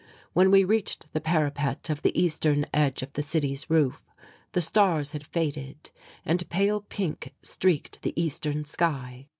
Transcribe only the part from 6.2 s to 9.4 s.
and pale pink streaked the eastern sky.